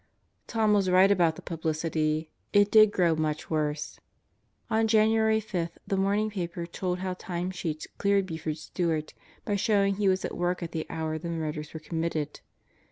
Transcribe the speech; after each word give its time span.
..."Tom 0.47 0.73
was 0.73 0.89
right 0.89 1.11
about 1.11 1.35
the 1.35 1.43
publicity. 1.43 2.31
It 2.53 2.71
did 2.71 2.91
grow 2.91 3.15
much 3.15 3.51
worse. 3.51 3.99
On 4.67 4.87
January 4.87 5.39
5 5.39 5.77
the 5.85 5.95
morning 5.95 6.31
paper 6.31 6.65
told 6.65 6.97
how 6.97 7.13
time 7.13 7.51
sheets 7.51 7.85
cleared 7.99 8.25
Buford 8.25 8.57
Stewart 8.57 9.13
by 9.45 9.55
showing 9.57 9.97
he 9.97 10.09
was 10.09 10.25
at 10.25 10.35
work 10.35 10.63
at 10.63 10.71
the 10.71 10.87
hour 10.89 11.19
the 11.19 11.29
murders 11.29 11.75
were 11.75 11.79
committed. 11.79 12.39